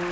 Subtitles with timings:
[0.00, 0.06] We're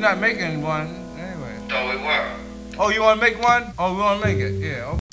[0.00, 1.56] not making one anyway.
[1.70, 2.36] So we were.
[2.80, 3.72] Oh, you want to make one?
[3.78, 4.54] Oh, we want to make it.
[4.54, 4.86] Yeah.
[4.86, 5.03] Okay.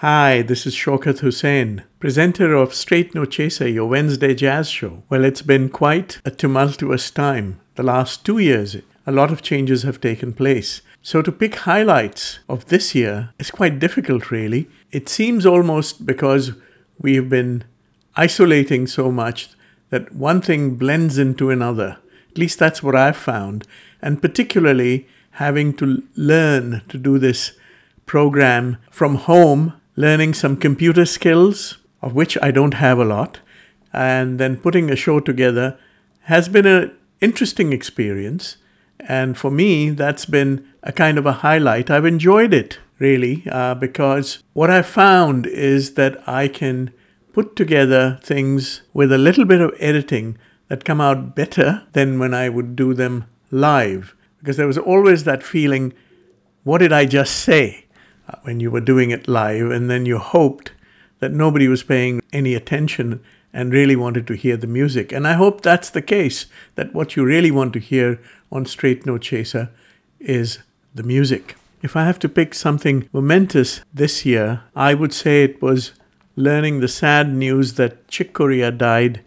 [0.00, 5.02] Hi, this is Shaukat Husain, presenter of Straight No Chaser, your Wednesday jazz show.
[5.10, 7.60] Well, it's been quite a tumultuous time.
[7.74, 10.80] The last two years, a lot of changes have taken place.
[11.02, 14.70] So, to pick highlights of this year is quite difficult, really.
[14.90, 16.52] It seems almost because
[16.98, 17.64] we have been
[18.16, 19.50] isolating so much
[19.90, 21.98] that one thing blends into another.
[22.30, 23.66] At least that's what I've found.
[24.00, 27.52] And particularly having to learn to do this
[28.06, 33.40] program from home, learning some computer skills, of which I don't have a lot,
[33.92, 35.78] and then putting a show together
[36.22, 38.56] has been an interesting experience.
[39.00, 41.90] And for me, that's been a kind of a highlight.
[41.90, 46.92] I've enjoyed it really uh, because what I've found is that I can
[47.32, 52.32] put together things with a little bit of editing that come out better than when
[52.32, 54.14] I would do them live.
[54.38, 55.92] Because there was always that feeling,
[56.64, 57.86] what did I just say
[58.42, 59.70] when you were doing it live?
[59.70, 60.72] And then you hoped
[61.18, 63.20] that nobody was paying any attention
[63.52, 65.12] and really wanted to hear the music.
[65.12, 68.20] And I hope that's the case, that what you really want to hear
[68.50, 69.70] on Straight No Chaser
[70.18, 70.60] is
[70.94, 71.56] the music.
[71.82, 75.92] If I have to pick something momentous this year, I would say it was
[76.36, 79.22] learning the sad news that Chick Corea died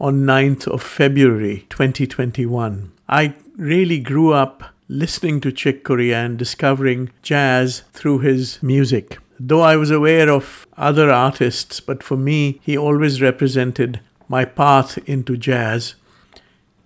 [0.00, 2.92] on 9th of February 2021.
[3.08, 9.18] I really grew up listening to Chick Corea and discovering jazz through his music.
[9.38, 14.98] Though I was aware of other artists, but for me, he always represented my path
[15.08, 15.94] into jazz.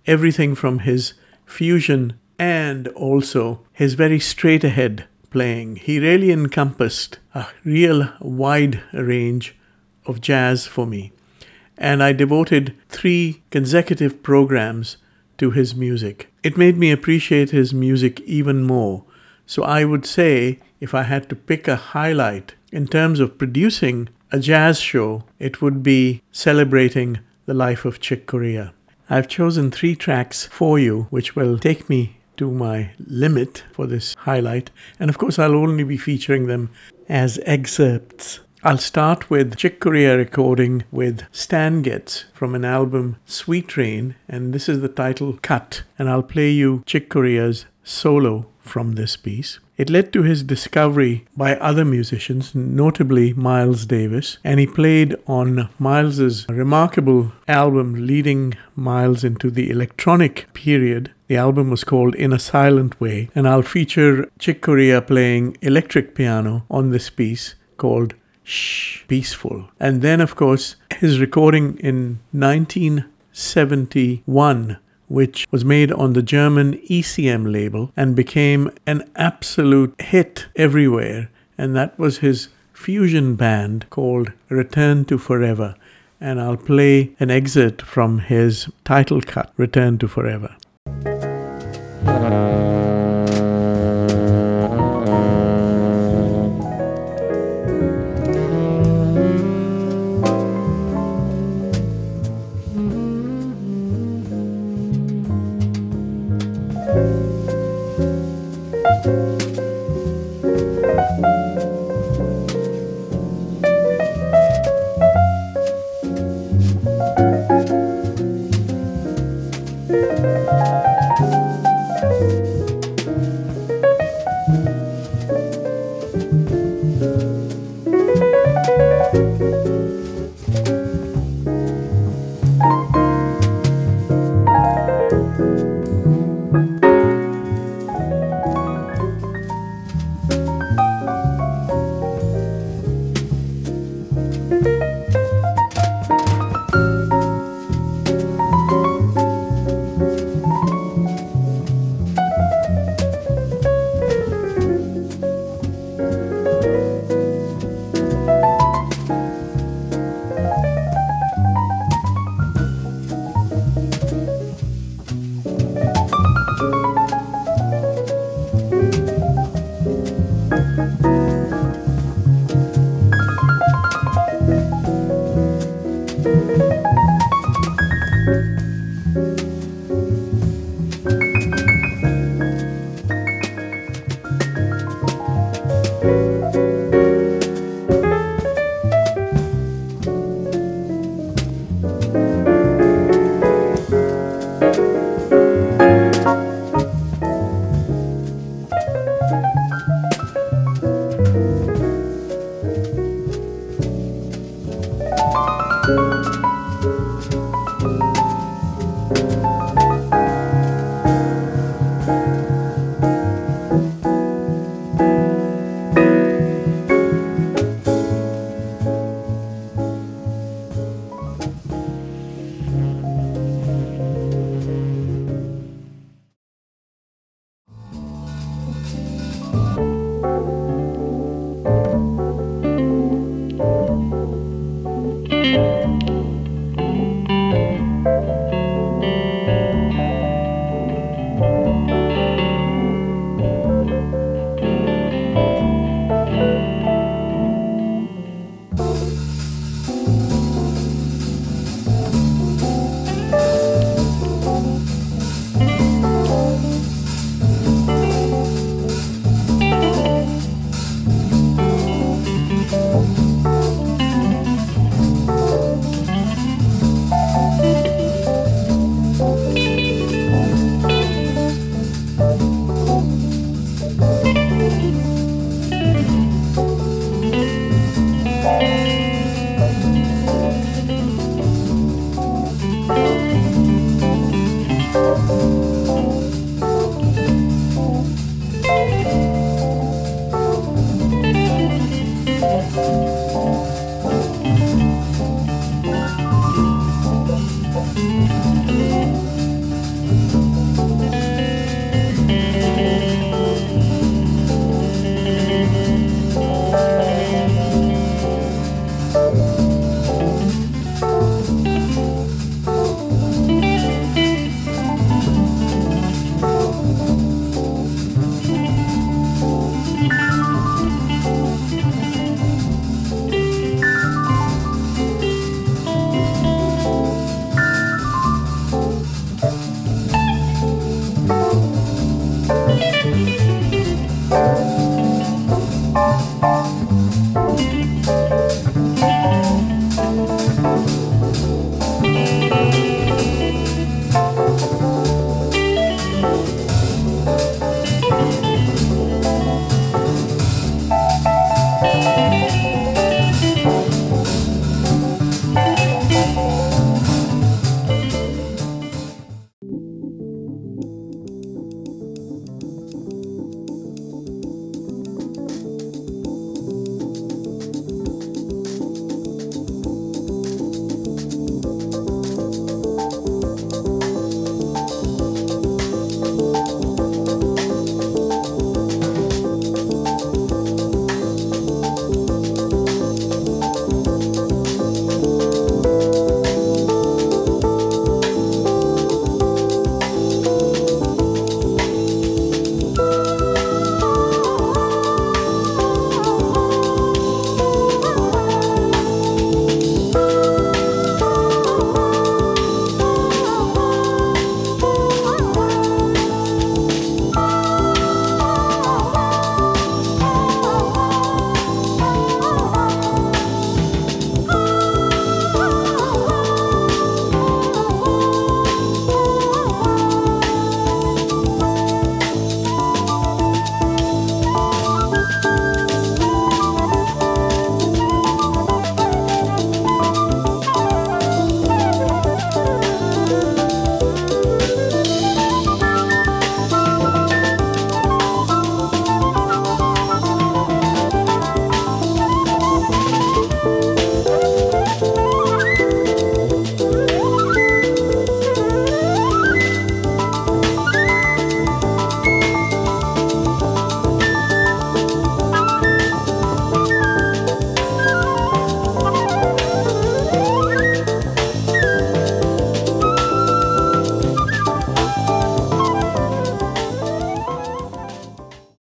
[0.07, 5.77] Everything from his fusion and also his very straight ahead playing.
[5.77, 9.55] He really encompassed a real wide range
[10.07, 11.13] of jazz for me.
[11.77, 14.97] And I devoted three consecutive programs
[15.39, 16.33] to his music.
[16.43, 19.05] It made me appreciate his music even more.
[19.47, 24.09] So I would say, if I had to pick a highlight in terms of producing
[24.33, 28.73] a jazz show, it would be celebrating the life of Chick Corea.
[29.09, 34.15] I've chosen three tracks for you, which will take me to my limit for this
[34.15, 34.71] highlight.
[34.99, 36.71] And of course, I'll only be featuring them
[37.09, 38.41] as excerpts.
[38.63, 44.55] I'll start with Chick Corea recording with Stan Getz from an album Sweet Rain, and
[44.55, 45.83] this is the title cut.
[45.99, 49.61] And I'll play you Chick Corea's solo from this piece.
[49.77, 55.69] It led to his discovery by other musicians, notably Miles Davis, and he played on
[55.79, 61.13] Miles's remarkable album leading Miles into the electronic period.
[61.29, 66.15] The album was called In a Silent Way, and I'll feature Chick Corea playing electric
[66.15, 68.15] piano on this piece called
[68.49, 69.71] Shh, Peaceful.
[69.81, 74.77] And then, of course, his recording in 1971
[75.09, 81.31] which was made on the German ECM label and became an absolute hit everywhere.
[81.57, 85.75] And that was his fusion band called Return to Forever.
[86.21, 90.57] And I'll play an excerpt from his title cut, Return to Forever.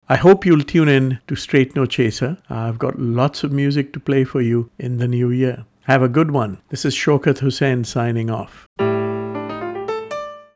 [0.09, 2.37] I hope you'll tune in to Straight No Chaser.
[2.49, 5.65] I've got lots of music to play for you in the new year.
[5.81, 6.59] Have a good one.
[6.69, 8.65] This is Shaukat Husain signing off.